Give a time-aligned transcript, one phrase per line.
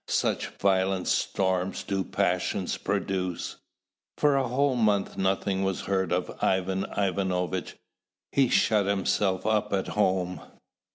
[0.07, 3.57] Such violent storms do passions produce!
[4.17, 7.75] For a whole month nothing was heard of Ivan Ivanovitch.
[8.31, 10.41] He shut himself up at home.